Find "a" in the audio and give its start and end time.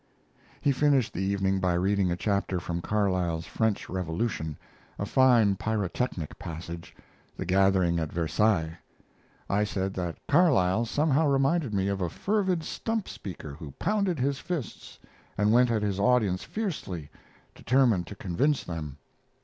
2.09-2.15, 4.97-5.05, 12.01-12.09